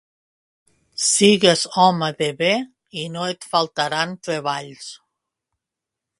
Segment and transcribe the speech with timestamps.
[1.07, 2.51] Sigues home de bé
[3.03, 4.91] i no et faltaran treballs.